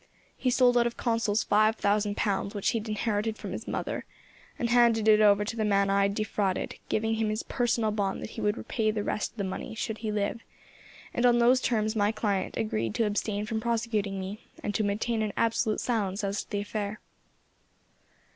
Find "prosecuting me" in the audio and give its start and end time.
13.61-14.47